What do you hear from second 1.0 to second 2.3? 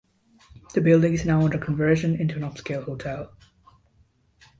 is now under conversion